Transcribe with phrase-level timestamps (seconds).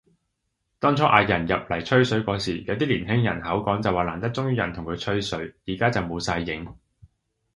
[0.79, 6.75] 當初嗌人入嚟吹水嗰時，有啲年輕人口講就話難得終於有人同佢吹水，而家就冇晒影